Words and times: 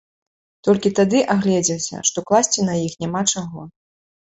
Толькі 0.67 0.91
тады 0.99 1.19
агледзеўся, 1.35 2.01
што 2.11 2.25
класці 2.33 2.67
на 2.73 2.81
іх 2.89 2.99
няма 3.07 3.25
чаго. 3.33 3.71